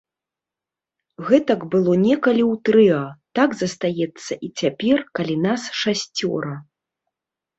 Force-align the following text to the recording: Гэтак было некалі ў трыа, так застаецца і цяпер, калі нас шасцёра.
Гэтак 1.27 1.59
было 1.73 1.91
некалі 2.05 2.43
ў 2.51 2.61
трыа, 2.69 3.01
так 3.39 3.49
застаецца 3.61 4.31
і 4.47 4.49
цяпер, 4.61 4.97
калі 5.19 5.35
нас 5.45 5.61
шасцёра. 5.81 6.53